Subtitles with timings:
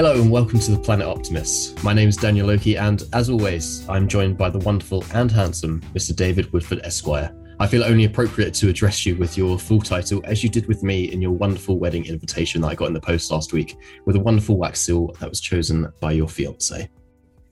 [0.00, 1.84] Hello and welcome to the Planet Optimist.
[1.84, 5.82] My name is Daniel Oakey, and as always, I'm joined by the wonderful and handsome
[5.94, 6.16] Mr.
[6.16, 7.30] David Woodford Esquire.
[7.58, 10.82] I feel only appropriate to address you with your full title, as you did with
[10.82, 14.16] me in your wonderful wedding invitation that I got in the post last week, with
[14.16, 16.88] a wonderful wax seal that was chosen by your fiance.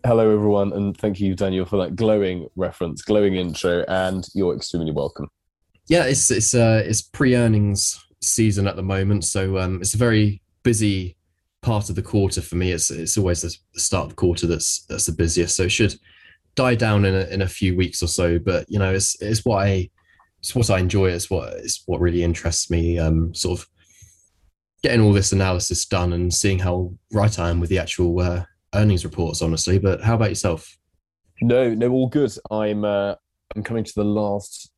[0.07, 4.93] Hello, everyone, and thank you, Daniel, for that glowing reference, glowing intro, and you're extremely
[4.93, 5.29] welcome.
[5.89, 10.41] Yeah, it's it's uh, it's pre-earnings season at the moment, so um, it's a very
[10.63, 11.18] busy
[11.63, 12.73] part of the quarter for me.
[12.73, 15.95] It's it's always the start of the quarter that's that's the busiest, so it should
[16.55, 18.39] die down in a, in a few weeks or so.
[18.39, 19.91] But you know, it's it's what I
[20.41, 21.11] it's what I enjoy.
[21.11, 22.99] It's what it's what really interests me.
[22.99, 23.69] Um, sort of
[24.83, 28.45] getting all this analysis done and seeing how right I am with the actual uh,
[28.75, 29.79] earnings reports, honestly.
[29.79, 30.77] But how about yourself?
[31.41, 32.33] No, no, all good.
[32.51, 33.15] I'm uh,
[33.55, 34.71] I'm coming to the last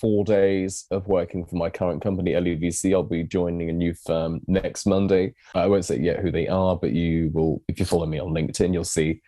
[0.00, 2.92] four days of working for my current company, LUVC.
[2.92, 5.34] I'll be joining a new firm next Monday.
[5.54, 8.28] I won't say yet who they are, but you will, if you follow me on
[8.28, 9.20] LinkedIn, you'll see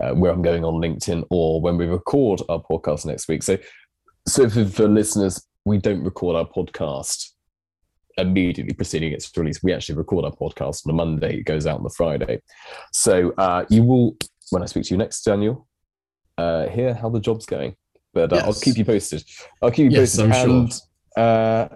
[0.00, 3.42] uh, where I'm going on LinkedIn or when we record our podcast next week.
[3.42, 3.58] So,
[4.26, 7.30] so for, for listeners, we don't record our podcast
[8.18, 9.62] immediately preceding its release.
[9.62, 11.38] We actually record our podcast on a Monday.
[11.38, 12.42] It goes out on the Friday.
[12.92, 14.16] So uh, you will,
[14.50, 15.66] when I speak to you next, Daniel,
[16.38, 17.76] uh, hear how the job's going.
[18.14, 18.44] But uh, yes.
[18.44, 19.24] I'll keep you posted.
[19.62, 20.32] I'll keep you yes, posted.
[20.32, 21.24] I'm and, sure.
[21.24, 21.68] Uh,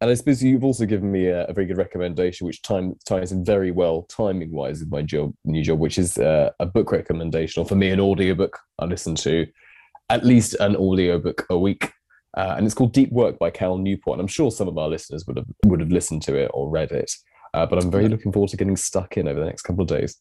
[0.00, 3.32] and I suppose you've also given me a, a, very good recommendation, which time ties
[3.32, 6.92] in very well, timing wise, with my job, new job, which is uh, a book
[6.92, 9.46] recommendation, or for me, an audiobook I listen to
[10.10, 11.92] at least an audiobook a week.
[12.36, 14.16] Uh, and it's called Deep Work by Cal Newport.
[14.16, 16.68] And I'm sure some of our listeners would have would have listened to it or
[16.68, 17.10] read it.
[17.52, 19.88] Uh, but I'm very looking forward to getting stuck in over the next couple of
[19.88, 20.16] days.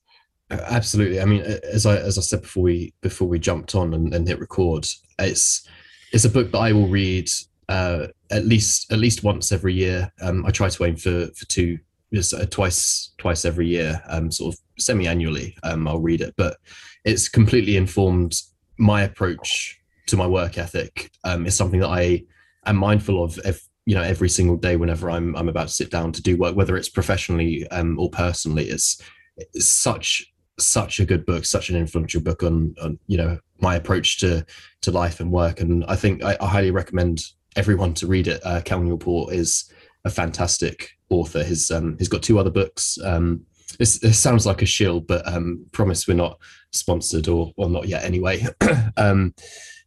[0.68, 1.22] Absolutely.
[1.22, 4.28] I mean, as I as I said before we before we jumped on and, and
[4.28, 4.88] hit record,
[5.20, 5.68] it's
[6.12, 7.30] it's a book that I will read
[7.70, 10.12] uh, at least at least once every year.
[10.22, 11.80] Um, I try to aim for for two
[12.16, 15.58] uh, twice twice every year, um, sort of semi annually.
[15.64, 16.58] Um, I'll read it, but
[17.06, 18.36] it's completely informed
[18.78, 21.10] my approach to my work ethic.
[21.24, 22.24] Um, it's something that I
[22.66, 23.40] am mindful of.
[23.46, 26.38] If, you know, every single day whenever I'm I'm about to sit down to do
[26.38, 29.02] work, whether it's professionally um, or personally, it's,
[29.38, 33.76] it's such such a good book, such an influential book on, on you know my
[33.76, 34.46] approach to
[34.82, 35.62] to life and work.
[35.62, 37.22] And I think I, I highly recommend
[37.56, 38.42] everyone to read it.
[38.46, 39.72] Uh, Cal Newport is
[40.06, 41.44] a fantastic author.
[41.44, 42.98] He's um, he's got two other books.
[43.04, 43.46] Um,
[43.80, 46.38] this, sounds like a shill, but um, promise we're not
[46.72, 48.46] sponsored or or not yet anyway.
[48.98, 49.34] um,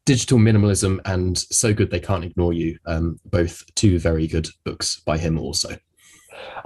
[0.05, 5.01] Digital Minimalism and So Good They Can't Ignore You, um, both two very good books
[5.01, 5.77] by him also.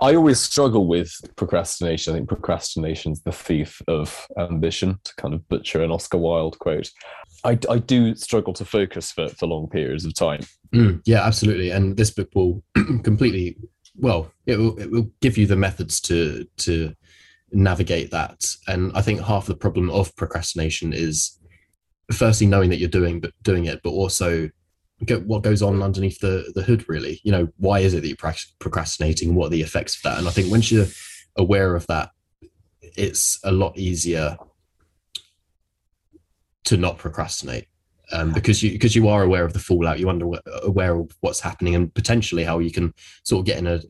[0.00, 2.12] I always struggle with procrastination.
[2.12, 6.90] I think procrastination's the thief of ambition, to kind of butcher an Oscar Wilde quote.
[7.44, 10.40] I, I do struggle to focus for, for long periods of time.
[10.74, 11.70] Mm, yeah, absolutely.
[11.70, 12.62] And this book will
[13.02, 13.56] completely,
[13.96, 16.94] well, it will, it will give you the methods to to
[17.52, 18.44] navigate that.
[18.68, 21.38] And I think half the problem of procrastination is
[22.12, 24.48] firstly knowing that you're doing but doing it, but also
[25.24, 27.20] what goes on underneath the the hood really?
[27.24, 29.34] You know why is it that you're procrastinating?
[29.34, 30.18] What are the effects of that?
[30.18, 30.86] And i think once you're
[31.36, 32.10] aware of that
[32.96, 34.36] it's a lot easier
[36.64, 37.66] to not procrastinate
[38.12, 40.00] um, because you because you are aware of the fallout.
[40.00, 40.26] You're under,
[40.62, 43.80] aware of what's happening and potentially how you can sort of get in a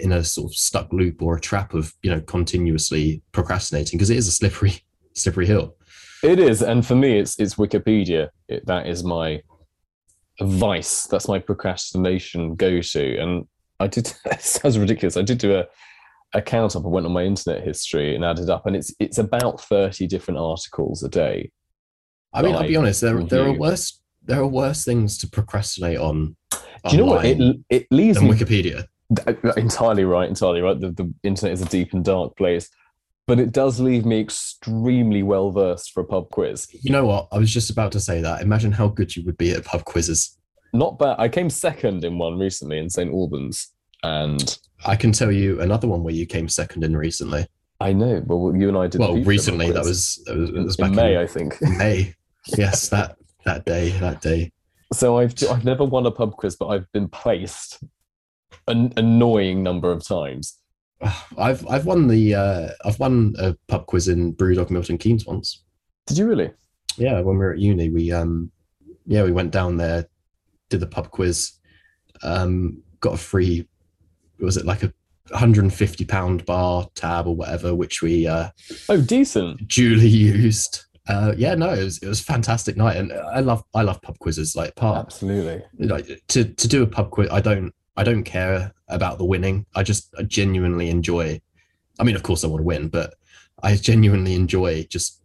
[0.00, 4.10] in a sort of stuck loop or a trap of you know continuously procrastinating because
[4.10, 4.74] it is a slippery
[5.14, 5.76] slippery hill.
[6.22, 6.62] It is.
[6.62, 8.30] And for me it's it's wikipedia.
[8.48, 9.40] It, that is my
[10.40, 11.06] vice.
[11.06, 13.18] That's my procrastination go to.
[13.18, 13.46] And
[13.78, 14.12] I did.
[14.26, 15.16] It sounds ridiculous.
[15.16, 15.66] I did do a
[16.32, 16.84] a count up.
[16.84, 20.38] I went on my internet history and added up, and it's it's about thirty different
[20.38, 21.50] articles a day.
[22.32, 23.00] I mean, I'll be honest.
[23.00, 26.36] There there are worse there are worse things to procrastinate on.
[26.88, 28.86] Do you know what it it leaves me, Wikipedia?
[29.26, 30.28] Uh, entirely right.
[30.28, 30.78] Entirely right.
[30.78, 32.68] The the internet is a deep and dark place
[33.26, 36.66] but it does leave me extremely well versed for a pub quiz.
[36.72, 37.28] You know what?
[37.32, 38.42] I was just about to say that.
[38.42, 40.36] Imagine how good you would be at pub quizzes.
[40.72, 41.16] Not bad.
[41.18, 43.72] I came second in one recently in St Albans,
[44.02, 47.46] and I can tell you another one where you came second in recently.
[47.80, 48.22] I know.
[48.26, 49.00] Well, you and I did.
[49.00, 51.60] Well, recently that was that was, was back in May, in, I think.
[51.78, 52.14] May.
[52.56, 54.52] Yes, that that day, that day.
[54.92, 57.82] So I've I've never won a pub quiz, but I've been placed
[58.68, 60.59] an annoying number of times.
[61.38, 65.64] I've I've won the uh, I've won a pub quiz in Brewdog Milton Keynes once.
[66.06, 66.52] Did you really?
[66.96, 68.50] Yeah, when we were at uni, we um
[69.06, 70.06] yeah we went down there,
[70.68, 71.52] did the pub quiz,
[72.22, 73.66] um got a free
[74.38, 74.92] was it like a
[75.30, 78.50] 150 pound bar tab or whatever, which we uh
[78.88, 80.84] oh decent duly used.
[81.08, 84.00] Uh, yeah, no, it was it was a fantastic night, and I love I love
[84.02, 84.54] pub quizzes.
[84.54, 87.28] Like part absolutely like to to do a pub quiz.
[87.32, 89.66] I don't I don't care about the winning.
[89.74, 91.40] I just I genuinely enjoy.
[91.98, 93.14] I mean, of course, I want to win, but
[93.62, 95.20] I genuinely enjoy just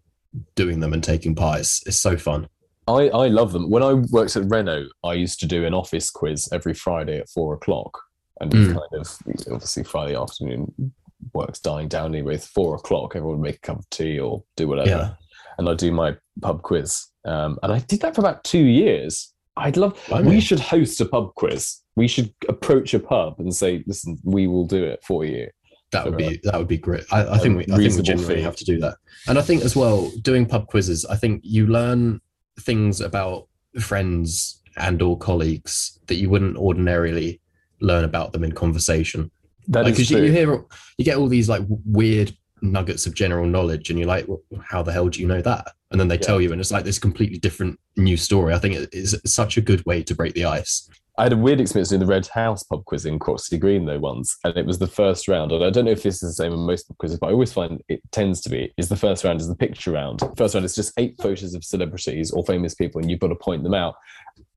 [0.55, 1.61] doing them and taking part.
[1.61, 2.47] It's, it's so fun.
[2.87, 3.69] I, I love them.
[3.69, 7.29] When I worked at Renault, I used to do an office quiz every Friday at
[7.29, 7.99] four o'clock.
[8.41, 8.73] And mm.
[8.73, 9.17] kind of
[9.51, 10.93] obviously Friday afternoon
[11.33, 12.35] work's dying down anyway.
[12.35, 13.15] It's four o'clock.
[13.15, 14.89] Everyone would make a cup of tea or do whatever.
[14.89, 15.13] Yeah.
[15.57, 17.07] And I do my pub quiz.
[17.23, 19.33] Um, and I did that for about two years.
[19.57, 21.81] I'd love, mean, we should host a pub quiz.
[21.95, 25.49] We should approach a pub and say, listen, we will do it for you.
[25.91, 27.05] That would be that would be great.
[27.11, 28.97] I, I think we I think we genuinely have to do that.
[29.27, 32.19] And I think as well, doing pub quizzes, I think you learn
[32.59, 33.47] things about
[33.79, 37.39] friends and or colleagues that you wouldn't ordinarily
[37.79, 39.31] learn about them in conversation.
[39.69, 40.65] That like, is you, you hear
[40.97, 42.35] you get all these like weird
[42.71, 45.73] nuggets of general knowledge, and you're like, well, how the hell do you know that?
[45.91, 46.21] And then they yeah.
[46.21, 48.53] tell you, and it's like this completely different new story.
[48.53, 50.89] I think it is such a good way to break the ice.
[51.17, 53.99] I had a weird experience in the Red House pub quiz in Croxley Green though
[53.99, 55.53] once, and it was the first round.
[55.53, 57.31] And I don't know if this is the same in most pub quizzes, but I
[57.31, 58.73] always find it tends to be.
[58.77, 60.21] Is the first round is the picture round.
[60.35, 63.35] First round is just eight photos of celebrities or famous people, and you've got to
[63.35, 63.95] point them out.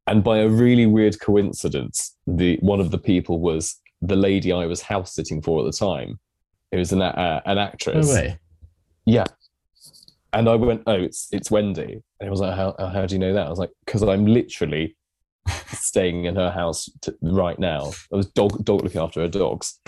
[0.09, 4.67] And by a really weird coincidence, the one of the people was the lady I
[4.67, 6.19] was house sitting for at the time.
[6.73, 8.09] It was an uh, an actress.
[8.09, 8.39] No way.
[9.07, 9.25] Yeah.
[10.33, 12.03] And I went, oh, it's it's Wendy.
[12.21, 13.47] And it was like, how how do you know that?
[13.47, 14.97] I was like, because I'm literally
[15.69, 17.93] staying in her house to, right now.
[18.13, 19.81] I was dog dog looking after her dogs.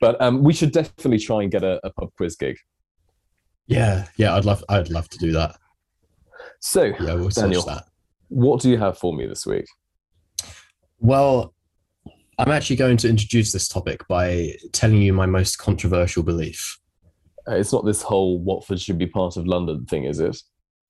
[0.00, 2.56] But um, we should definitely try and get a, a pub quiz gig.
[3.66, 5.56] Yeah, yeah, I'd love I'd love to do that.
[6.60, 7.84] So, yeah, we'll Daniel, that.
[8.28, 9.66] what do you have for me this week?
[10.98, 11.54] Well,
[12.38, 16.78] I'm actually going to introduce this topic by telling you my most controversial belief.
[17.48, 20.36] Uh, it's not this whole Watford should be part of London thing, is it?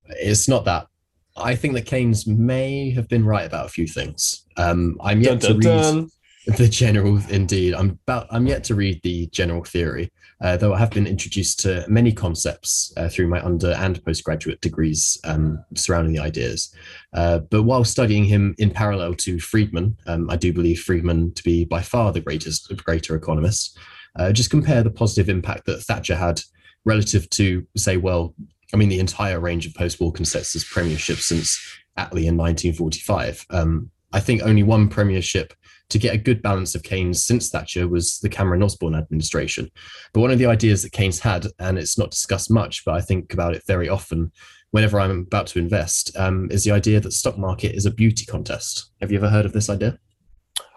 [0.06, 0.88] It's not that.
[1.36, 4.44] I think that Keynes may have been right about a few things.
[4.56, 6.10] Um, I'm yet dun, to read dun.
[6.46, 7.20] The general.
[7.28, 8.26] Indeed, I'm about.
[8.30, 10.10] I'm yet to read the general theory,
[10.40, 14.60] uh, though I have been introduced to many concepts uh, through my under and postgraduate
[14.60, 16.74] degrees um, surrounding the ideas.
[17.12, 21.42] Uh, but while studying him in parallel to Friedman, um, I do believe Friedman to
[21.42, 23.78] be by far the greatest, greater economist.
[24.16, 26.40] Uh, just compare the positive impact that Thatcher had
[26.84, 28.34] relative to, say, well,
[28.72, 31.58] I mean, the entire range of post-war consensus premierships since
[31.98, 33.46] Attlee in 1945.
[33.50, 35.52] Um, I think only one premiership
[35.88, 39.70] to get a good balance of Keynes since Thatcher was the Cameron Osborne administration.
[40.12, 43.00] But one of the ideas that Keynes had, and it's not discussed much, but I
[43.00, 44.32] think about it very often
[44.70, 48.26] whenever I'm about to invest, um, is the idea that stock market is a beauty
[48.26, 48.90] contest.
[49.00, 49.98] Have you ever heard of this idea?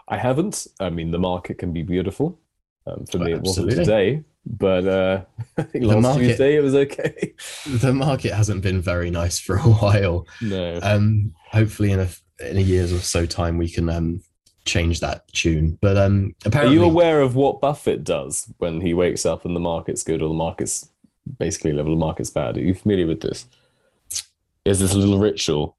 [0.07, 0.67] I haven't.
[0.79, 2.39] I mean, the market can be beautiful.
[2.87, 5.21] Um, for me, it wasn't today, but uh,
[5.57, 7.33] I think last market, Tuesday it was okay.
[7.67, 10.27] the market hasn't been very nice for a while.
[10.41, 10.79] No.
[10.81, 12.09] Um, hopefully, in a
[12.39, 14.21] in a year's or so time, we can um,
[14.69, 15.77] change that tune.
[15.81, 19.55] But um, apparently, are you aware of what Buffett does when he wakes up and
[19.55, 20.89] the market's good or the market's
[21.37, 22.57] basically level, the market's bad?
[22.57, 23.45] Are you familiar with this?
[24.65, 25.77] Is this a little ritual?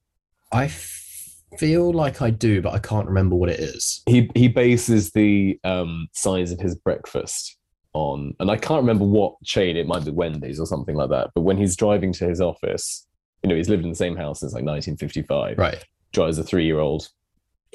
[0.51, 4.01] I feel like I do, but I can't remember what it is.
[4.05, 7.57] He he bases the um, size of his breakfast
[7.93, 9.77] on, and I can't remember what chain.
[9.77, 11.31] It might be Wendy's or something like that.
[11.33, 13.07] But when he's driving to his office,
[13.43, 15.57] you know, he's lived in the same house since like 1955.
[15.57, 15.83] Right.
[16.11, 17.07] Drives a three-year-old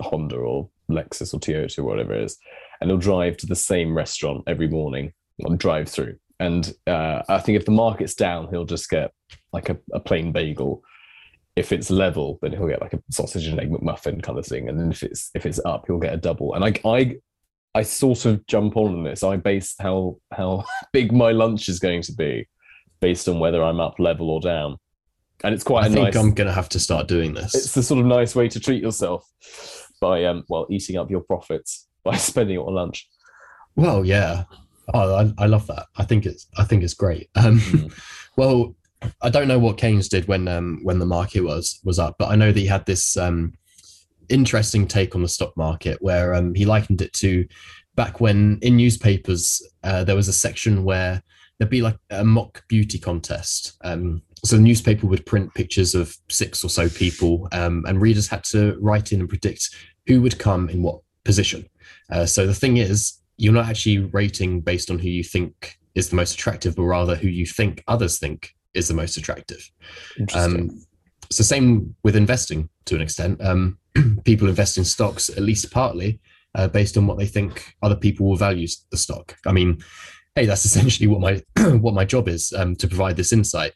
[0.01, 2.39] Honda or Lexus or Toyota or whatever it is,
[2.81, 5.13] and he'll drive to the same restaurant every morning
[5.45, 6.17] on drive through.
[6.39, 9.13] And uh, I think if the market's down, he'll just get
[9.53, 10.83] like a, a plain bagel
[11.57, 14.69] if it's level, then he'll get like a sausage and egg McMuffin kind of thing.
[14.69, 16.55] And then if it's if it's up, he'll get a double.
[16.55, 17.17] And I I
[17.75, 19.23] I sort of jump on this.
[19.23, 22.47] I base how how big my lunch is going to be
[23.01, 24.77] based on whether I'm up level or down.
[25.45, 27.55] And it's quite I think nice, I'm gonna have to start doing this.
[27.55, 29.27] It's the sort of nice way to treat yourself
[30.01, 33.09] by um well eating up your profits by spending it on lunch.
[33.75, 34.45] Well, yeah.
[34.95, 35.87] Oh, I, I love that.
[35.97, 37.29] I think it's I think it's great.
[37.37, 37.93] Um, mm.
[38.37, 38.75] well,
[39.23, 42.31] I don't know what Keynes did when um, when the market was was up, but
[42.31, 43.55] I know that he had this um,
[44.29, 47.47] interesting take on the stock market where um, he likened it to
[47.95, 51.23] back when in newspapers uh, there was a section where
[51.59, 53.77] there'd be like a mock beauty contest.
[53.83, 58.29] Um, so the newspaper would print pictures of six or so people, um, and readers
[58.29, 59.75] had to write in and predict
[60.07, 61.69] who would come in what position.
[62.11, 66.11] Uh, so the thing is, you're not actually rating based on who you think is
[66.11, 69.71] the most attractive, but rather who you think others think is the most attractive.
[70.35, 70.71] Um,
[71.25, 73.43] it's the same with investing to an extent.
[73.45, 73.79] Um,
[74.25, 76.21] people invest in stocks at least partly
[76.55, 79.37] uh, based on what they think other people will value the stock.
[79.47, 79.79] I mean,
[80.35, 81.43] hey, that's essentially what my
[81.79, 83.73] what my job is um, to provide this insight.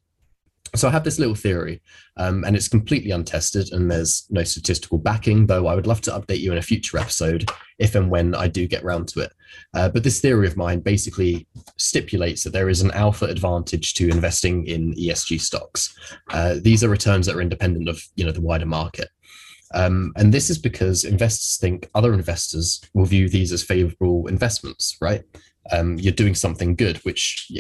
[0.75, 1.83] So I have this little theory,
[2.17, 5.47] um, and it's completely untested, and there's no statistical backing.
[5.47, 8.47] Though I would love to update you in a future episode if and when I
[8.47, 9.33] do get round to it.
[9.75, 11.47] Uh, but this theory of mine basically
[11.77, 15.95] stipulates that there is an alpha advantage to investing in ESG stocks.
[16.31, 19.09] Uh, these are returns that are independent of you know the wider market.
[19.73, 24.97] Um, and this is because investors think other investors will view these as favorable investments,
[25.01, 25.23] right?
[25.71, 27.51] Um, you're doing something good, which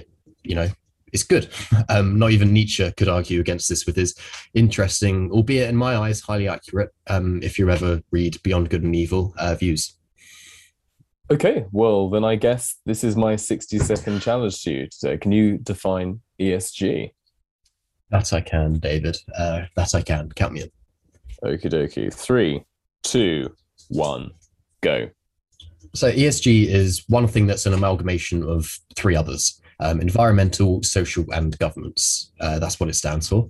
[0.42, 0.68] you know
[1.12, 1.48] it's good.
[1.88, 4.14] Um, not even Nietzsche could argue against this with his
[4.54, 8.94] interesting, albeit in my eyes, highly accurate, um, if you ever read Beyond Good and
[8.94, 9.96] Evil uh, views.
[11.30, 15.16] Okay, well, then I guess this is my 60 second challenge to you today.
[15.16, 17.10] Can you define ESG?
[18.10, 19.16] That I can, David.
[19.36, 20.30] Uh, that I can.
[20.30, 20.70] Count me in.
[21.44, 22.12] Okie dokie.
[22.12, 22.64] Three,
[23.02, 23.54] two,
[23.88, 24.30] one,
[24.80, 25.08] go.
[25.94, 31.58] So, ESG is one thing that's an amalgamation of three others um, environmental, social, and
[31.58, 32.32] governance.
[32.40, 33.48] Uh, that's what it stands for.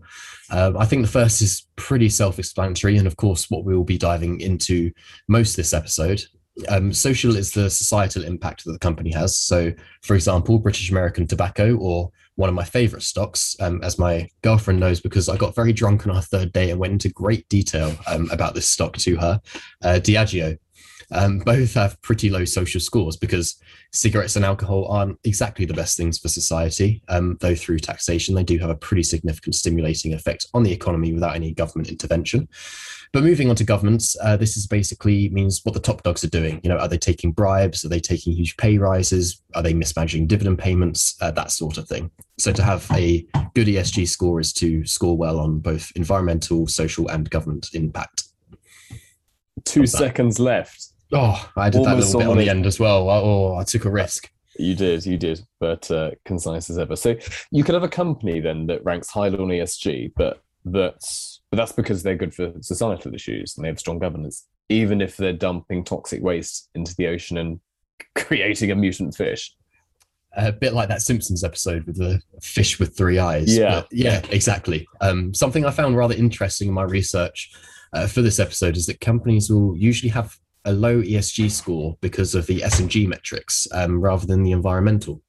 [0.50, 3.84] Um, I think the first is pretty self explanatory, and of course, what we will
[3.84, 4.90] be diving into
[5.28, 6.22] most this episode.
[6.68, 9.37] Um, social is the societal impact that the company has.
[9.37, 9.72] So,
[10.02, 14.80] for example, British American Tobacco, or one of my favorite stocks, um, as my girlfriend
[14.80, 17.94] knows, because I got very drunk on our third day and went into great detail
[18.06, 19.40] um, about this stock to her.
[19.82, 20.58] Uh, Diageo,
[21.12, 23.61] um, both have pretty low social scores because
[23.93, 27.02] cigarettes and alcohol aren't exactly the best things for society.
[27.09, 31.12] Um, though through taxation, they do have a pretty significant stimulating effect on the economy
[31.12, 32.49] without any government intervention.
[33.12, 36.31] But moving on to governments, uh, this is basically means what the top dogs are
[36.31, 36.61] doing.
[36.62, 37.85] You know, are they taking bribes?
[37.85, 39.43] Are they taking huge pay rises?
[39.57, 41.17] Are they mismanaging dividend payments?
[41.21, 42.12] Uh, that sort of thing.
[42.38, 47.09] So to have a good ESG score is to score well on both environmental, social,
[47.09, 48.29] and government impact.
[49.64, 50.89] Two seconds left.
[51.12, 53.09] Oh, I did Almost that little bit on the end as well.
[53.09, 54.31] Oh, I took a risk.
[54.59, 56.97] You did, you did, but uh, concise as ever.
[56.97, 57.17] So
[57.50, 61.73] you could have a company then that ranks highly on ESG, but that's but that's
[61.73, 65.85] because they're good for societal issues and they have strong governance, even if they're dumping
[65.85, 67.61] toxic waste into the ocean and
[68.14, 69.55] creating a mutant fish.
[70.37, 73.57] A bit like that Simpsons episode with the fish with three eyes.
[73.57, 74.87] Yeah, yeah, exactly.
[75.00, 77.50] Um, something I found rather interesting in my research
[77.93, 82.35] uh, for this episode is that companies will usually have a low ESG score because
[82.35, 85.23] of the S&G metrics um, rather than the environmental?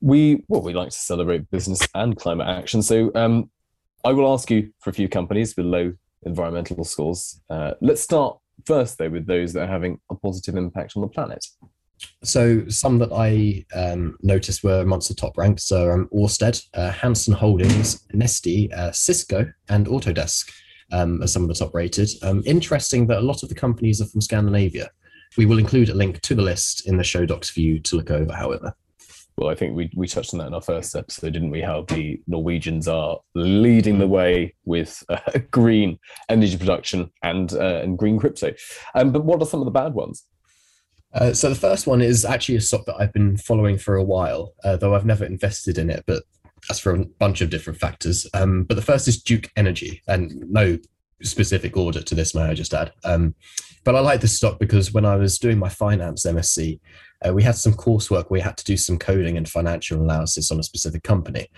[0.00, 2.82] We well, we like to celebrate business and climate action.
[2.82, 3.50] So um,
[4.04, 7.40] I will ask you for a few companies with low environmental scores.
[7.50, 11.08] Uh, let's start first, though, with those that are having a positive impact on the
[11.08, 11.44] planet.
[12.22, 15.60] So some that I um, noticed were amongst the top ranked.
[15.60, 20.48] So um, Orsted, uh, Hanson Holdings, Neste, uh, Cisco, and Autodesk
[20.92, 22.08] um, as some of the top rated.
[22.22, 24.90] Um, interesting that a lot of the companies are from Scandinavia.
[25.36, 27.96] We will include a link to the list in the show docs for you to
[27.96, 28.74] look over, however.
[29.38, 31.60] Well, I think we, we touched on that in our first episode, didn't we?
[31.60, 35.20] How the Norwegians are leading the way with uh,
[35.52, 38.52] green energy production and uh, and green crypto.
[38.96, 40.26] Um, but what are some of the bad ones?
[41.14, 44.04] Uh, so the first one is actually a stock that I've been following for a
[44.04, 46.02] while, uh, though I've never invested in it.
[46.04, 46.24] But
[46.68, 48.26] that's for a bunch of different factors.
[48.34, 50.78] Um, but the first is Duke Energy, and no
[51.22, 52.92] specific order to this, may I just add.
[53.04, 53.34] Um,
[53.84, 56.78] but I like this stock because when I was doing my finance MSc,
[57.26, 60.60] uh, we had some coursework we had to do some coding and financial analysis on
[60.60, 61.48] a specific company.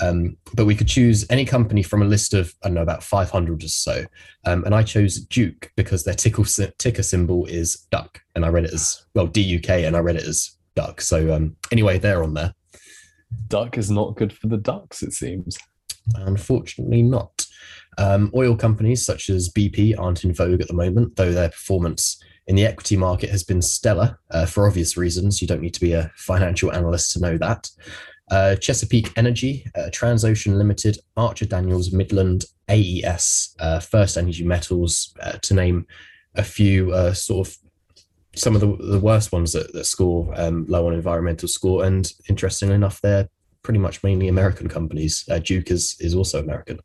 [0.00, 3.02] Um, but we could choose any company from a list of, I don't know, about
[3.02, 4.04] 500 or so.
[4.46, 6.44] Um, and I chose Duke because their tickle,
[6.78, 8.20] ticker symbol is duck.
[8.34, 11.00] And I read it as, well, DUK, and I read it as duck.
[11.02, 12.54] So um, anyway, they're on there
[13.48, 15.58] duck is not good for the ducks, it seems.
[16.14, 17.46] Unfortunately, not.
[17.98, 22.22] Um, oil companies such as BP aren't in vogue at the moment, though their performance
[22.46, 25.40] in the equity market has been stellar uh, for obvious reasons.
[25.40, 27.70] You don't need to be a financial analyst to know that.
[28.30, 35.32] Uh, Chesapeake Energy, uh, Transocean Limited, Archer Daniels, Midland, AES, uh, First Energy Metals, uh,
[35.42, 35.86] to name
[36.36, 37.56] a few uh, sort of
[38.34, 41.84] some of the, the worst ones that, score um, low on environmental score.
[41.84, 43.28] And interestingly enough, they're
[43.62, 45.24] pretty much mainly American companies.
[45.30, 46.78] Uh, Duke is is also American.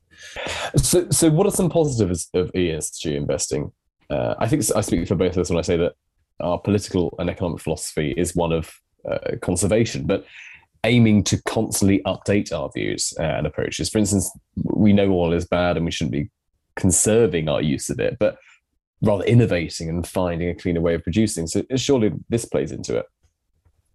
[0.78, 3.72] So, so what are some positives of ESG investing?
[4.10, 5.94] Uh, I think I speak for both of us when I say that
[6.40, 8.74] our political and economic philosophy is one of
[9.10, 10.25] uh, conservation, but
[10.84, 13.90] aiming to constantly update our views uh, and approaches.
[13.90, 16.30] For instance, we know oil is bad and we shouldn't be
[16.75, 18.38] conserving our use of it, but
[19.02, 21.48] rather innovating and finding a cleaner way of producing.
[21.48, 23.06] So surely this plays into it.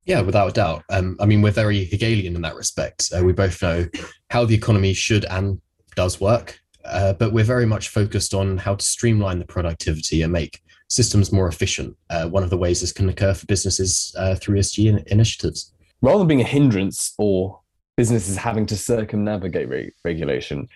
[0.05, 0.85] Yeah, without a doubt.
[0.91, 3.11] Um, I mean, we're very Hegelian in that respect.
[3.17, 3.87] Uh, we both know
[4.31, 5.61] how the economy should and
[5.95, 10.33] does work, uh, but we're very much focused on how to streamline the productivity and
[10.33, 11.97] make systems more efficient.
[12.09, 15.73] Uh, one of the ways this can occur for businesses uh, through ESG in- initiatives.
[16.03, 17.61] Rather than being a hindrance or
[17.97, 20.67] businesses having to circumnavigate re- regulation,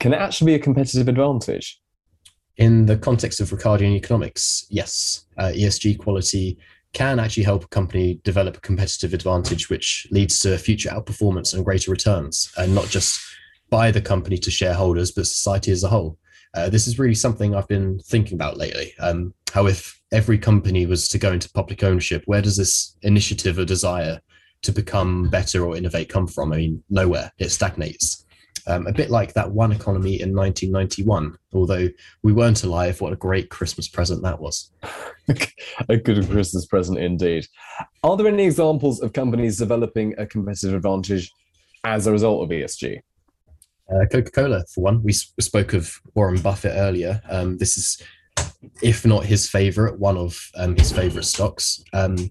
[0.00, 1.80] can it actually be a competitive advantage?
[2.58, 6.58] In the context of Ricardian economics, yes, uh, ESG quality
[6.92, 11.64] can actually help a company develop a competitive advantage, which leads to future outperformance and
[11.64, 13.18] greater returns, and not just
[13.70, 16.18] by the company to shareholders, but society as a whole.
[16.54, 18.92] Uh, this is really something I've been thinking about lately.
[19.00, 23.58] Um, how if every company was to go into public ownership, where does this initiative
[23.58, 24.20] or desire
[24.60, 26.52] to become better or innovate come from?
[26.52, 27.32] I mean, nowhere.
[27.38, 28.26] It stagnates.
[28.66, 31.36] Um, a bit like that one economy in 1991.
[31.52, 31.88] Although
[32.22, 34.70] we weren't alive, what a great Christmas present that was.
[35.88, 37.46] a good Christmas present indeed.
[38.02, 41.30] Are there any examples of companies developing a competitive advantage
[41.84, 43.00] as a result of ESG?
[43.90, 45.02] Uh, Coca Cola, for one.
[45.02, 47.20] We spoke of Warren Buffett earlier.
[47.28, 48.02] Um, this is,
[48.80, 51.82] if not his favorite, one of um, his favorite stocks.
[51.92, 52.30] Um,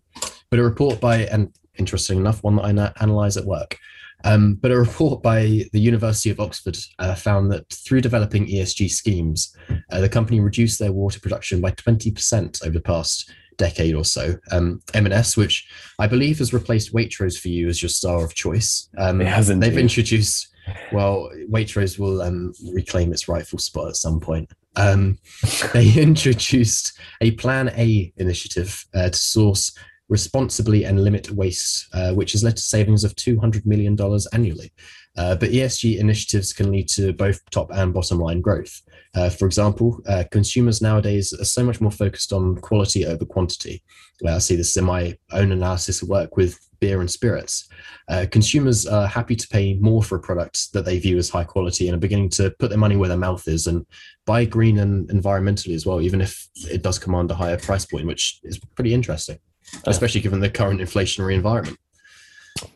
[0.49, 3.77] but a report by, and interesting enough, one that I na- analyze at work.
[4.23, 8.89] Um, but a report by the University of Oxford uh, found that through developing ESG
[8.89, 9.55] schemes,
[9.91, 14.35] uh, the company reduced their water production by 20% over the past decade or so.
[14.51, 15.67] Um, M&S, which
[15.99, 18.89] I believe has replaced Waitrose for you as your star of choice.
[18.97, 19.61] Um, it hasn't.
[19.61, 20.51] They've introduced
[20.91, 24.51] well, Waitrose will um, reclaim its rightful spot at some point.
[24.75, 25.17] Um,
[25.73, 29.71] they introduced a Plan A initiative uh, to source
[30.11, 33.97] responsibly and limit waste, uh, which has led to savings of $200 million
[34.33, 34.73] annually.
[35.17, 38.81] Uh, but ESG initiatives can lead to both top and bottom line growth.
[39.15, 43.81] Uh, for example, uh, consumers nowadays are so much more focused on quality over quantity.
[44.27, 47.69] I see this in my own analysis of work with beer and spirits.
[48.09, 51.43] Uh, consumers are happy to pay more for a product that they view as high
[51.45, 53.85] quality and are beginning to put their money where their mouth is and
[54.25, 58.07] buy green and environmentally as well, even if it does command a higher price point,
[58.07, 59.39] which is pretty interesting,
[59.85, 61.77] especially given the current inflationary environment.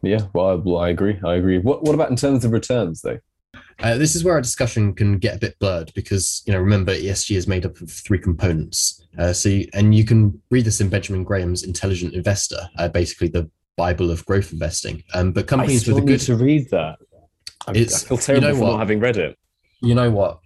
[0.02, 1.20] Yeah, well, well I agree.
[1.24, 1.60] I agree.
[1.60, 3.20] What, what about in terms of returns, though?
[3.80, 6.94] Uh, this is where our discussion can get a bit blurred because you know remember
[6.94, 9.06] ESG is made up of three components.
[9.18, 13.28] Uh, so you, and you can read this in Benjamin Graham's Intelligent Investor, uh, basically
[13.28, 15.04] the Bible of growth investing.
[15.14, 16.98] Um, but companies with a good to read that.
[17.68, 18.72] I, it's, I feel terrible you know for what?
[18.72, 19.38] not having read it.
[19.81, 20.40] You know what?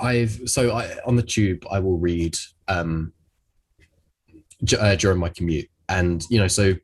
[0.00, 2.36] I've so I on the tube I will read
[2.68, 3.12] um,
[4.78, 6.74] uh, during my commute, and you know so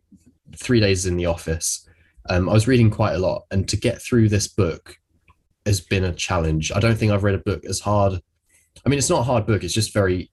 [0.57, 1.89] three days in the office.
[2.29, 4.97] Um, I was reading quite a lot, and to get through this book
[5.65, 6.73] has been a challenge.
[6.73, 8.21] I don't think I've read a book as hard.
[8.85, 10.31] I mean, it's not a hard book; it's just very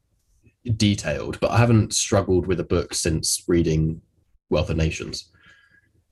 [0.77, 1.39] detailed.
[1.39, 4.01] But I haven't struggled with a book since reading
[4.49, 5.29] Wealth of Nations.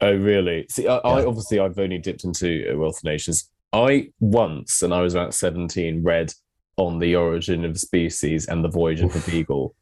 [0.02, 0.66] Oh, really?
[0.70, 1.02] See, I, yeah.
[1.04, 3.50] I obviously I've only dipped into uh, Wealth of Nations.
[3.72, 6.34] I once, and I was about seventeen, read
[6.78, 9.76] on the origin of species and the voyage of the beagle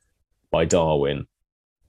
[0.51, 1.25] by Darwin.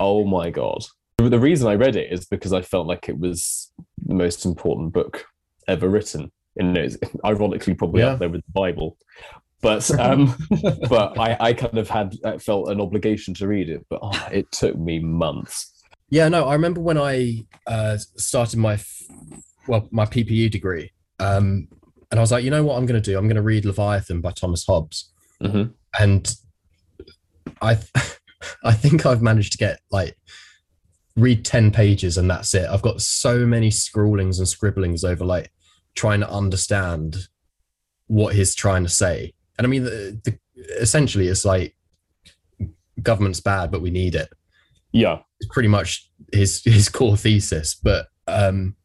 [0.00, 0.84] Oh my god!
[1.18, 3.72] The reason I read it is because I felt like it was
[4.04, 5.24] the most important book
[5.68, 6.32] ever written.
[6.56, 8.08] And it's ironically probably yeah.
[8.08, 8.96] up there with the Bible.
[9.60, 10.34] But um,
[10.88, 13.86] but I, I kind of had I felt an obligation to read it.
[13.88, 18.78] But oh, it took me months yeah, no, I remember when I uh, started my
[19.68, 21.68] well my PPE degree, um,
[22.10, 23.16] and I was like, you know what, I'm going to do?
[23.16, 25.70] I'm going to read Leviathan by Thomas Hobbes, mm-hmm.
[25.98, 26.34] and
[27.62, 27.78] I
[28.64, 30.16] I think I've managed to get like
[31.16, 32.68] read 10 pages and that's it.
[32.68, 35.50] I've got so many scrawlings and scribblings over like
[35.94, 37.16] trying to understand
[38.07, 39.35] what he's trying to say.
[39.59, 40.38] And I mean, the, the,
[40.81, 41.76] essentially, it's like
[43.03, 44.29] government's bad, but we need it.
[44.92, 47.74] Yeah it's pretty much his his core thesis.
[47.74, 48.76] But um,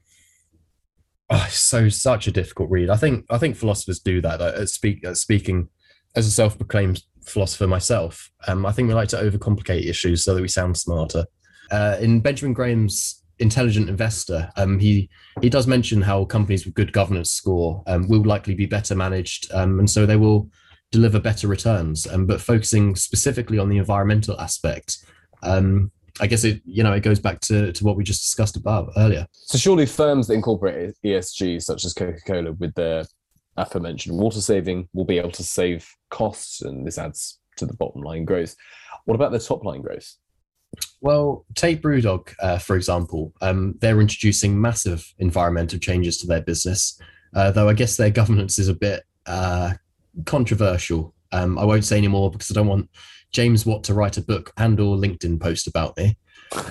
[1.30, 2.90] oh, so such a difficult read.
[2.90, 4.42] I think I think philosophers do that.
[4.42, 5.70] Uh, speak, uh, speaking
[6.16, 10.42] as a self-proclaimed philosopher myself, um, I think we like to overcomplicate issues so that
[10.42, 11.26] we sound smarter.
[11.72, 15.10] Uh, in Benjamin Graham's Intelligent Investor, um, he
[15.42, 19.52] he does mention how companies with good governance score um, will likely be better managed,
[19.54, 20.50] um, and so they will
[20.92, 22.08] deliver better returns.
[22.08, 25.00] Um, but focusing specifically on the environmental aspect,
[25.44, 28.56] um, I guess it you know it goes back to, to what we just discussed
[28.56, 29.28] above earlier.
[29.34, 33.04] So surely firms that incorporate ESG, such as Coca Cola, with their
[33.58, 38.02] aforementioned water saving, will be able to save costs, and this adds to the bottom
[38.02, 38.56] line growth.
[39.06, 40.16] What about the top line growth?
[41.02, 43.34] Well, take Brewdog uh, for example.
[43.42, 47.00] Um, they're introducing massive environmental changes to their business,
[47.36, 49.74] uh, though I guess their governance is a bit uh,
[50.26, 51.14] controversial.
[51.32, 52.90] Um, I won't say any more because I don't want
[53.32, 56.18] James Watt to write a book and or LinkedIn post about me.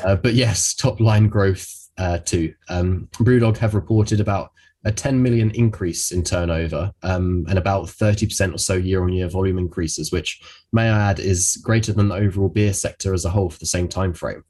[0.04, 2.54] Uh, but yes, top line growth uh, too.
[2.68, 4.52] Um, Brewdog have reported about
[4.84, 9.28] a 10 million increase in turnover um, and about 30% or so year on year
[9.28, 10.40] volume increases, which
[10.72, 13.66] may I add is greater than the overall beer sector as a whole for the
[13.66, 14.44] same time frame.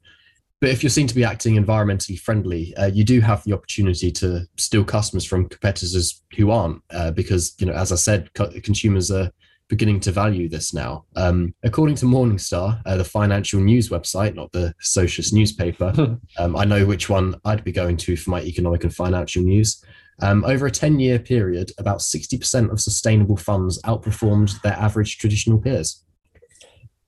[0.61, 4.11] but if you're seen to be acting environmentally friendly, uh, you do have the opportunity
[4.11, 8.51] to steal customers from competitors who aren't, uh, because you know, as I said, co-
[8.61, 9.31] consumers are
[9.67, 11.05] beginning to value this now.
[11.15, 16.65] Um, according to Morningstar, uh, the financial news website, not the socialist newspaper, um, I
[16.65, 19.83] know which one I'd be going to for my economic and financial news.
[20.21, 25.59] Um, over a 10 year period, about 60% of sustainable funds outperformed their average traditional
[25.59, 26.03] peers.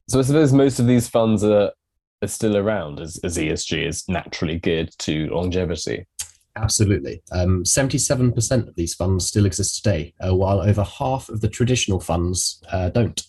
[0.09, 1.71] So I suppose most of these funds are,
[2.21, 6.05] are still around as, as ESG is naturally geared to longevity.
[6.55, 7.21] Absolutely.
[7.31, 11.99] Um, 77% of these funds still exist today, uh, while over half of the traditional
[11.99, 13.21] funds uh, don't.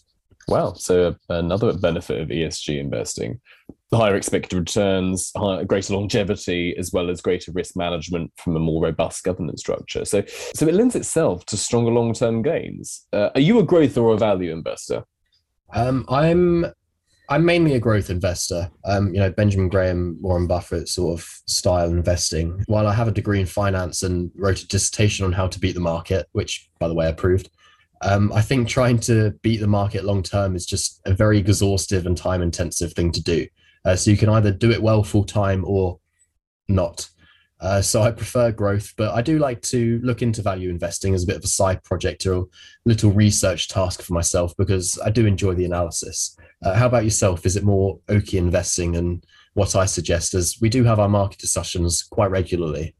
[0.48, 0.72] Wow.
[0.74, 3.40] So another benefit of ESG investing,
[3.92, 8.82] higher expected returns, higher, greater longevity, as well as greater risk management from a more
[8.82, 10.04] robust governance structure.
[10.04, 10.22] So,
[10.54, 13.06] so it lends itself to stronger long-term gains.
[13.12, 15.04] Uh, are you a growth or a value investor?
[15.72, 16.66] Um, I'm
[17.30, 18.70] I'm mainly a growth investor.
[18.86, 22.64] Um, you know, Benjamin Graham, Warren Buffett sort of style investing.
[22.68, 25.74] While I have a degree in finance and wrote a dissertation on how to beat
[25.74, 27.50] the market, which by the way I proved,
[28.00, 32.06] um, I think trying to beat the market long term is just a very exhaustive
[32.06, 33.46] and time intensive thing to do.
[33.84, 35.98] Uh, so you can either do it well full time or
[36.68, 37.08] not.
[37.60, 41.24] Uh, so I prefer growth, but I do like to look into value investing as
[41.24, 42.44] a bit of a side project or a
[42.84, 46.36] little research task for myself because I do enjoy the analysis.
[46.62, 47.44] Uh, how about yourself?
[47.44, 50.34] Is it more Oakey investing and what I suggest?
[50.34, 52.94] As we do have our market discussions quite regularly.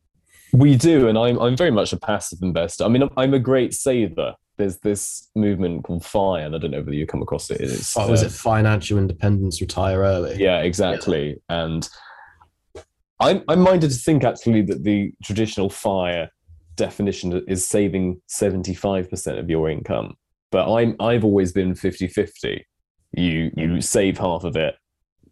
[0.52, 2.84] We do, and I'm I'm very much a passive investor.
[2.84, 4.34] I mean, I'm, I'm a great saver.
[4.58, 7.60] There's this movement called FIRE, and I don't know whether you come across it.
[7.60, 10.36] It's, oh, was uh, it financial independence, retire early?
[10.36, 11.40] Yeah, exactly.
[11.48, 11.64] Yeah.
[11.64, 11.88] And
[13.20, 16.30] I'm I'm minded to think actually that the traditional FIRE
[16.76, 20.14] definition is saving 75% of your income.
[20.50, 22.62] But I'm I've always been 50-50.
[23.12, 24.76] You you save half of it,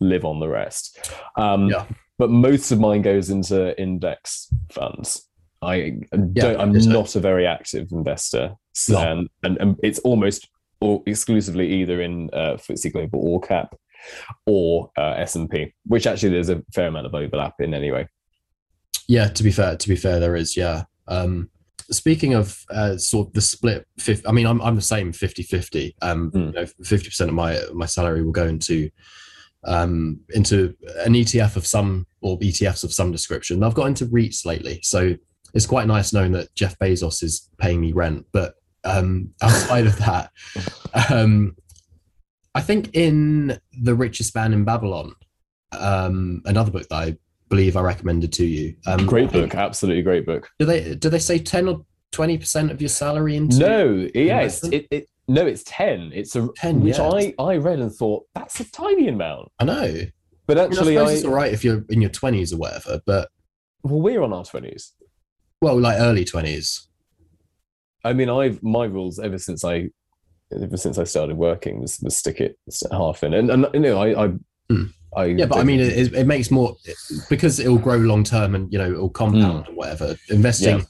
[0.00, 1.12] live on the rest.
[1.36, 1.86] Um, yeah.
[2.18, 5.28] But most of mine goes into index funds.
[5.62, 5.98] I
[6.32, 9.26] don't, I'm not a very active investor, so, no.
[9.42, 10.48] and, and, it's almost
[10.80, 13.74] or exclusively either in uh, FTSE Global All Cap
[14.44, 18.06] or uh, S&P, which actually there's a fair amount of overlap in anyway.
[19.08, 20.56] Yeah, to be fair, to be fair, there is.
[20.56, 20.84] Yeah.
[21.08, 21.48] Um,
[21.90, 25.42] speaking of uh, sort of the split, 50, I mean, I'm, I'm the same 50
[25.42, 25.96] 50.
[26.02, 26.46] Um, mm.
[26.46, 28.90] you know, 50% of my, my salary will go into
[29.64, 33.62] um, into an ETF of some or ETFs of some description.
[33.62, 35.14] I've got into REITs lately, so
[35.54, 38.26] it's quite nice knowing that Jeff Bezos is paying me rent.
[38.32, 38.54] But
[38.86, 40.30] um, outside of that,
[41.10, 41.56] um,
[42.54, 45.14] I think in The Richest Man in Babylon,
[45.78, 47.16] um, another book that I
[47.48, 48.74] believe I recommended to you.
[48.86, 50.48] Um, great book, absolutely great book.
[50.58, 53.58] Do they do they say ten or twenty percent of your salary into?
[53.58, 56.12] No, yeah, it's, it, it, no, it's ten.
[56.14, 57.10] It's a ten, which yeah.
[57.10, 59.50] I I read and thought that's a tiny amount.
[59.58, 60.00] I know,
[60.46, 63.00] but actually, I, mean, I it's all right if you're in your twenties or whatever.
[63.04, 63.28] But
[63.82, 64.92] well, we're on our twenties.
[65.60, 66.88] Well, like early twenties.
[68.06, 69.90] I mean, I've my rules ever since I
[70.52, 72.58] ever since I started working was, was stick it
[72.92, 74.28] half in, and and you know I I,
[74.70, 74.92] mm.
[75.16, 76.76] I yeah, but I mean it, it makes more
[77.28, 79.68] because it will grow long term and you know it will compound mm.
[79.70, 80.16] or whatever.
[80.28, 80.86] Investing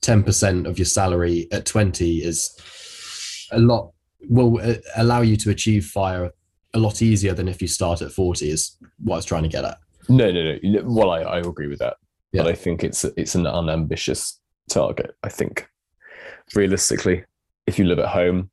[0.00, 0.24] ten yeah.
[0.24, 2.54] percent of your salary at twenty is
[3.50, 3.92] a lot
[4.28, 6.30] will uh, allow you to achieve fire
[6.74, 8.50] a lot easier than if you start at forty.
[8.50, 9.78] Is what I was trying to get at.
[10.08, 10.82] No, no, no.
[10.84, 11.96] Well, I, I agree with that,
[12.32, 12.42] yeah.
[12.42, 15.14] but I think it's it's an unambitious target.
[15.22, 15.68] I think
[16.54, 17.24] realistically,
[17.66, 18.50] if you live at home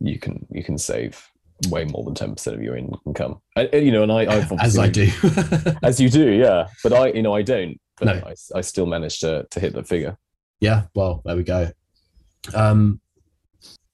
[0.00, 1.28] you can you can save
[1.68, 3.40] way more than 10% of your income.
[3.54, 5.08] And, you know and i I've as i do.
[5.82, 6.68] As you do yeah.
[6.82, 7.80] But i you know i don't.
[7.98, 8.22] But no.
[8.26, 10.16] I, I still managed to to hit the figure.
[10.60, 11.70] Yeah well there we go.
[12.54, 13.00] Um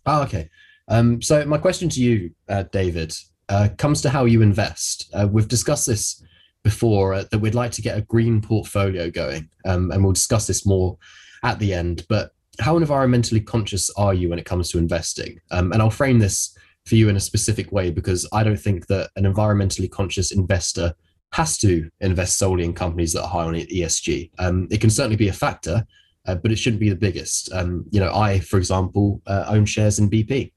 [0.07, 0.49] oh, okay.
[0.89, 3.15] Um so my question to you uh, david
[3.51, 5.11] uh, comes to how you invest.
[5.15, 6.23] Uh, we've discussed this
[6.63, 9.49] before uh, that we'd like to get a green portfolio going.
[9.65, 10.99] Um, and we'll discuss this more
[11.45, 15.41] at the end but how environmentally conscious are you when it comes to investing?
[15.51, 18.87] Um, and I'll frame this for you in a specific way because I don't think
[18.87, 20.95] that an environmentally conscious investor
[21.33, 24.31] has to invest solely in companies that are high on ESG.
[24.39, 25.85] Um, it can certainly be a factor,
[26.27, 27.53] uh, but it shouldn't be the biggest.
[27.53, 30.53] Um, you know, I, for example, uh, own shares in BP.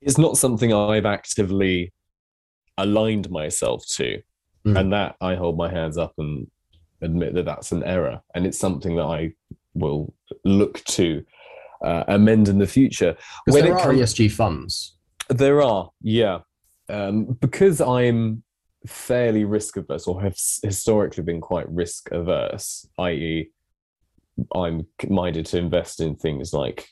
[0.00, 1.92] It's not something I've actively
[2.78, 4.22] aligned myself to,
[4.64, 4.78] mm.
[4.78, 6.46] and that I hold my hands up and
[7.00, 9.32] admit that that's an error, and it's something that I
[9.76, 11.24] will look to
[11.84, 13.16] uh, amend in the future.
[13.46, 14.96] When there are ESG funds.
[15.28, 16.40] There are, yeah.
[16.88, 18.42] Um, because I'm
[18.86, 23.50] fairly risk averse or have historically been quite risk averse, i.e.,
[24.54, 26.88] I'm minded to invest in things like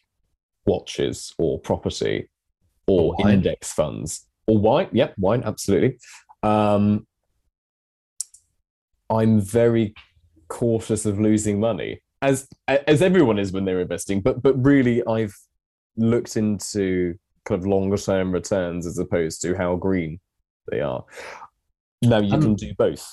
[0.67, 2.31] watches or property
[2.87, 4.89] or, or index funds or wine.
[4.93, 5.99] Yep, wine, absolutely.
[6.43, 7.07] Um,
[9.11, 9.95] I'm very
[10.49, 14.21] cautious of losing money, as as everyone is when they're investing.
[14.21, 15.37] But but really, I've
[15.97, 20.21] looked into kind of longer term returns as opposed to how green
[20.71, 21.05] they are.
[22.03, 23.07] Now you um, can do both.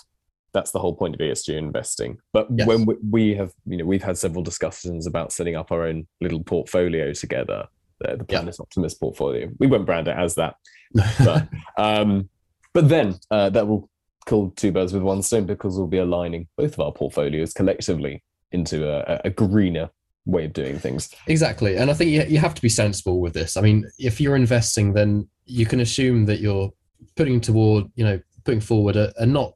[0.53, 2.17] That's the whole point of ESG investing.
[2.33, 2.67] But yes.
[2.67, 6.07] when we, we, have, you know, we've had several discussions about setting up our own
[6.19, 7.67] little portfolio together,
[8.01, 8.63] the, the Planet yeah.
[8.63, 9.49] Optimist portfolio.
[9.59, 10.55] We won't brand it as that,
[11.23, 11.47] but
[11.77, 12.29] um,
[12.73, 13.89] but then uh, that will
[14.25, 18.21] kill two birds with one stone because we'll be aligning both of our portfolios collectively
[18.51, 19.89] into a, a greener
[20.25, 21.09] way of doing things.
[21.27, 21.77] Exactly.
[21.77, 23.57] And I think you, you have to be sensible with this.
[23.57, 26.71] I mean, if you're investing, then you can assume that you're
[27.15, 29.53] putting toward, you know, putting forward a, a not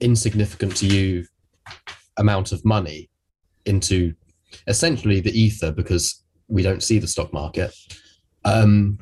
[0.00, 1.24] insignificant to you
[2.16, 3.10] amount of money
[3.64, 4.14] into
[4.66, 7.74] essentially the ether because we don't see the stock market.
[8.44, 8.98] Um,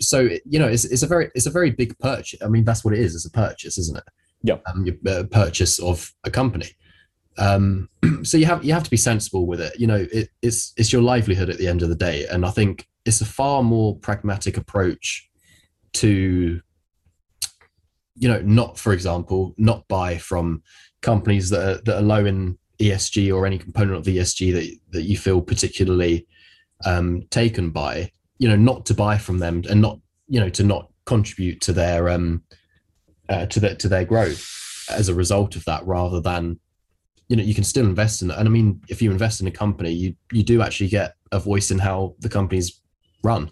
[0.00, 2.40] so you know, it's, it's a very it's a very big purchase.
[2.42, 3.14] I mean, that's what it is.
[3.14, 4.04] It's a purchase, isn't it?
[4.42, 4.58] Yeah.
[4.66, 6.70] Um, your uh, purchase of a company.
[7.38, 7.88] Um,
[8.22, 9.78] so you have you have to be sensible with it.
[9.78, 12.50] You know, it, it's it's your livelihood at the end of the day, and I
[12.50, 15.28] think it's a far more pragmatic approach
[15.94, 16.60] to,
[18.16, 20.62] you know, not for example, not buy from
[21.02, 25.02] companies that are, that are low in ESG or any component of ESG that that
[25.02, 26.26] you feel particularly
[26.84, 28.10] um, taken by.
[28.38, 31.72] You know, not to buy from them and not you know to not contribute to
[31.72, 32.42] their um,
[33.28, 34.50] uh, to their to their growth
[34.90, 36.58] as a result of that, rather than
[37.28, 39.46] you know you can still invest in it and i mean if you invest in
[39.46, 42.80] a company you you do actually get a voice in how the company's
[43.22, 43.50] run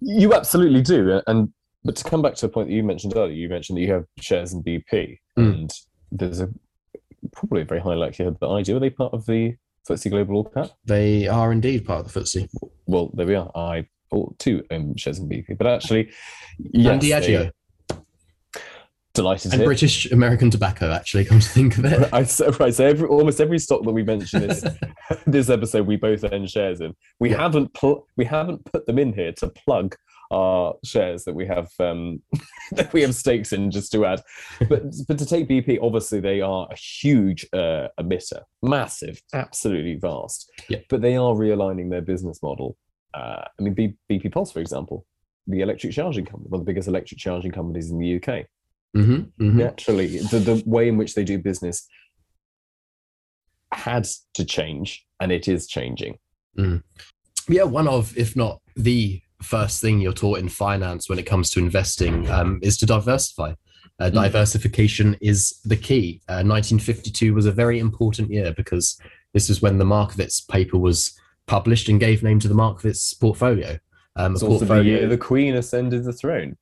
[0.00, 1.52] you absolutely do and
[1.84, 3.92] but to come back to a point that you mentioned earlier you mentioned that you
[3.92, 5.18] have shares in bp mm.
[5.36, 5.72] and
[6.10, 6.48] there's a
[7.32, 9.54] probably a very high likelihood that i do are they part of the
[9.88, 10.70] FTSE Global All Cap?
[10.84, 12.48] They are indeed part of the FTSE.
[12.86, 13.50] Well, there we are.
[13.54, 16.12] I bought two um, shares in BP, but actually,
[16.58, 17.50] yes, and Diageo
[19.14, 20.90] delighted and British American tobacco.
[20.90, 22.20] Actually, come to think of it, I,
[22.58, 22.74] right.
[22.74, 24.64] So every, almost every stock that we mention this
[25.26, 26.94] this episode, we both own shares in.
[27.20, 27.38] We yeah.
[27.38, 29.96] haven't put we haven't put them in here to plug
[30.30, 32.22] our shares that we have um,
[32.72, 33.70] that we have stakes in.
[33.70, 34.22] Just to add,
[34.68, 40.50] but but to take BP, obviously they are a huge uh, emitter, massive, absolutely vast.
[40.68, 40.78] Yeah.
[40.88, 42.76] But they are realigning their business model.
[43.14, 45.04] Uh, I mean, B- BP Pulse, for example,
[45.46, 48.46] the electric charging company, one of the biggest electric charging companies in the UK
[48.96, 49.56] mm-hmm, mm-hmm.
[49.56, 51.88] naturally the, the way in which they do business
[53.72, 56.18] had to change and it is changing
[56.58, 56.82] mm.
[57.48, 61.50] yeah one of if not the first thing you're taught in finance when it comes
[61.50, 63.52] to investing um, is to diversify
[63.98, 64.14] uh, mm.
[64.14, 69.00] diversification is the key uh, 1952 was a very important year because
[69.32, 73.78] this is when the markowitz paper was published and gave name to the markowitz portfolio
[74.16, 74.82] um, it's also portfolio.
[74.82, 76.56] the year the queen ascended the throne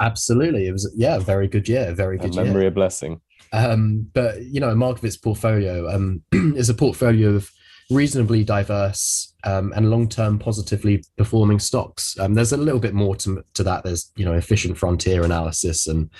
[0.00, 2.42] Absolutely, it was yeah, a very good year, very good year.
[2.42, 2.68] a memory year.
[2.68, 3.20] a blessing.
[3.52, 7.50] Um, but you know, Markowitz portfolio um, is a portfolio of
[7.90, 12.18] reasonably diverse um, and long-term positively performing stocks.
[12.18, 13.84] Um, there's a little bit more to, to that.
[13.84, 16.10] There's you know efficient frontier analysis and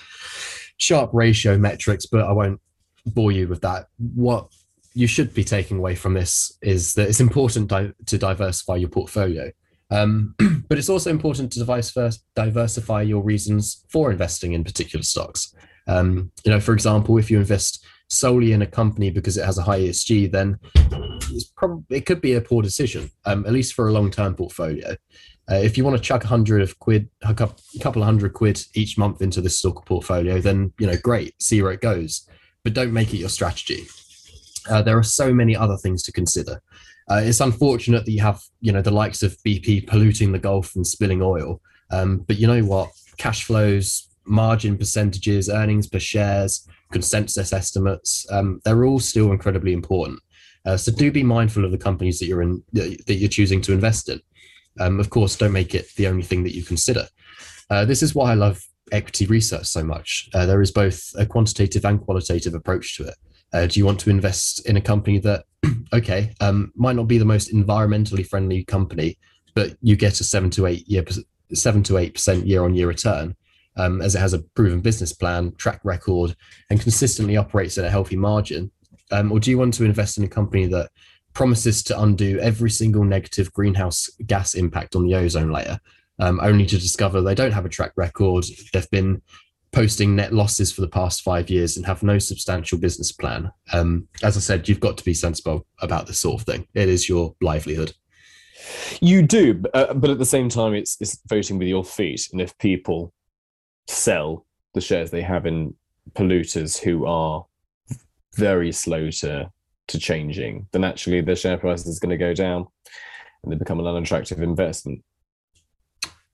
[0.77, 2.61] Sharpe ratio metrics, but I won't
[3.07, 3.87] bore you with that.
[3.99, 4.49] What
[4.95, 8.89] you should be taking away from this is that it's important di- to diversify your
[8.89, 9.51] portfolio.
[9.93, 10.35] Um,
[10.69, 15.55] but it's also important to diversify your reasons for investing in particular stocks.
[15.87, 19.59] Um, you know, for example, if you invest solely in a company because it has
[19.59, 20.59] a high ESG, then
[21.31, 24.97] it's probably it could be a poor decision, um, at least for a long-term portfolio.
[25.51, 28.63] Uh, if you want to chuck a hundred of quid, a couple of hundred quid
[28.75, 32.29] each month into this stock portfolio, then you know, great, see where it goes.
[32.65, 33.87] But don't make it your strategy.
[34.71, 36.63] Uh, there are so many other things to consider.
[37.13, 40.75] Uh, it's unfortunate that you have, you know, the likes of BP polluting the Gulf
[40.77, 41.61] and spilling oil.
[41.91, 42.91] Um, but you know what?
[43.19, 50.21] Cash flows, margin percentages, earnings per shares, consensus estimates, um, they're all still incredibly important.
[50.65, 53.73] Uh, so do be mindful of the companies that you're in that you're choosing to
[53.73, 54.19] invest in.
[54.81, 57.07] Um, of course, don't make it the only thing that you consider.
[57.69, 60.31] Uh, this is why I love equity research so much.
[60.33, 63.15] Uh, there is both a quantitative and qualitative approach to it.
[63.53, 65.45] Uh, do you want to invest in a company that,
[65.93, 69.19] okay, um, might not be the most environmentally friendly company,
[69.55, 71.05] but you get a seven to eight year,
[71.53, 73.37] seven to eight percent year on year return,
[73.77, 76.35] um, as it has a proven business plan, track record,
[76.71, 78.71] and consistently operates at a healthy margin?
[79.11, 80.91] Um, or do you want to invest in a company that
[81.35, 85.79] promises to undo every single negative greenhouse gas impact on the ozone layer,
[86.19, 88.45] um, only to discover they don't have a track record.
[88.73, 89.23] They've been
[89.73, 93.51] posting net losses for the past five years and have no substantial business plan.
[93.73, 96.67] Um, as I said, you've got to be sensible about this sort of thing.
[96.75, 97.95] It is your livelihood.
[99.01, 102.29] You do, uh, but at the same time, it's, it's voting with your feet.
[102.33, 103.13] And if people
[103.89, 105.75] sell the shares they have in
[106.13, 107.45] polluters who are
[108.37, 109.51] very slow to
[109.89, 112.67] to changing, then actually the share price is going to go down
[113.43, 115.03] and they become an unattractive investment.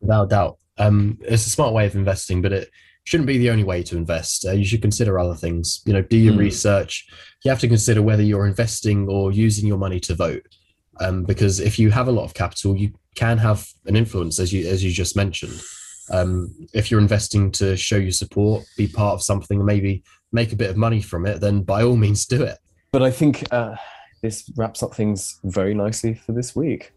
[0.01, 0.59] Without doubt.
[0.77, 2.70] Um, it's a smart way of investing, but it
[3.09, 4.44] shouldn't be the only way to invest.
[4.44, 5.81] Uh, you should consider other things.
[5.87, 6.40] You know, do your Hmm.
[6.40, 7.07] research.
[7.42, 10.44] You have to consider whether you're investing or using your money to vote.
[11.01, 14.53] Um, because if you have a lot of capital, you can have an influence, as
[14.53, 15.59] you as you just mentioned.
[16.11, 20.53] Um, if you're investing to show your support, be part of something, and maybe make
[20.53, 22.59] a bit of money from it, then by all means do it.
[22.92, 23.77] But I think uh,
[24.23, 26.92] this wraps up things very nicely for this week.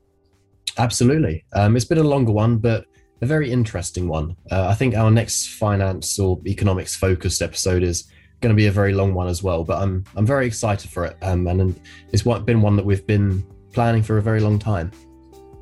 [0.78, 1.46] Absolutely.
[1.54, 2.86] Um, it's been a longer one, but
[3.22, 4.36] a very interesting one.
[4.50, 8.72] Uh, I think our next finance or economics focused episode is going to be a
[8.72, 9.64] very long one as well.
[9.64, 11.80] But I'm I'm very excited for it, um, and, and
[12.12, 14.92] it's what, been one that we've been planning for a very long time.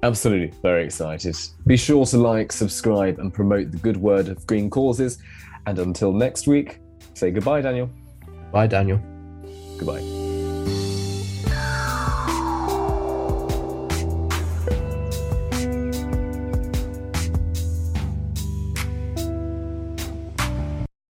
[0.02, 1.36] Absolutely, very excited.
[1.68, 5.18] Be sure to like, subscribe, and promote the good word of green causes.
[5.66, 6.80] And until next week,
[7.14, 7.90] say goodbye, Daniel.
[8.52, 9.02] Bye, Daniel.
[9.78, 10.29] Goodbye.